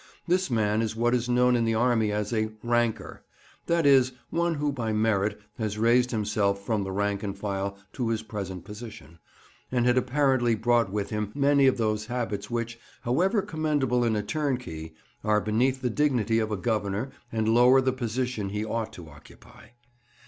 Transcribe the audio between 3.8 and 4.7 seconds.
is, one